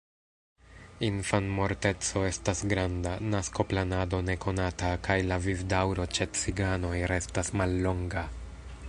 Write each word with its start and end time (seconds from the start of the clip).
Infanmorteco 1.07 2.23
estas 2.29 2.63
granda, 2.71 3.11
naskoplanado 3.35 4.23
nekonata 4.31 4.89
kaj 5.09 5.19
la 5.27 5.39
vivdaŭro 5.45 6.09
ĉe 6.19 6.29
ciganoj 6.41 6.95
restas 7.13 7.57
mallonga. 7.63 8.29